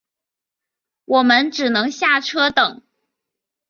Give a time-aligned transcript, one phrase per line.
[1.05, 2.81] 我们只能下车等